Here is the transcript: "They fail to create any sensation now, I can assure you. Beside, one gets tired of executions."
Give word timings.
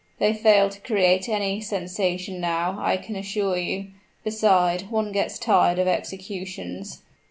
"They 0.17 0.33
fail 0.33 0.69
to 0.71 0.79
create 0.81 1.29
any 1.29 1.61
sensation 1.61 2.39
now, 2.41 2.75
I 2.79 2.97
can 2.97 3.15
assure 3.15 3.55
you. 3.55 3.89
Beside, 4.23 4.89
one 4.89 5.11
gets 5.11 5.37
tired 5.37 5.77
of 5.77 5.87
executions." 5.87 7.03